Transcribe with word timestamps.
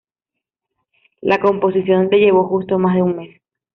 La 1.21 1.39
composición 1.39 2.07
le 2.09 2.17
llevó 2.17 2.47
justo 2.47 2.79
más 2.79 2.95
de 2.95 3.03
un 3.03 3.15
mes. 3.17 3.39